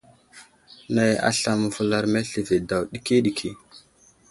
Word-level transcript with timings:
Nay 0.95 1.13
aslam 1.29 1.57
məvəlar 1.61 2.05
meltivi 2.13 2.57
daw 2.69 2.83
ɗikiɗiki. 2.91 3.49